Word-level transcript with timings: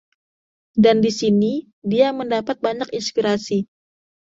Dan 0.83 0.97
di 1.05 1.11
sini, 1.19 1.53
dia 1.91 2.07
mendapat 2.19 2.55
banyak 2.67 2.89
inspirasi. 2.99 3.57